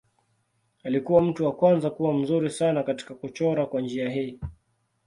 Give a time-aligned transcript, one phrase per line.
[0.83, 4.39] Alikuwa mtu wa kwanza kuwa mzuri sana katika kuchora kwa njia hii.